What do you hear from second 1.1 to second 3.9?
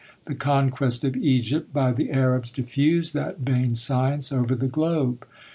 Egypt by the Arabs diffused that vain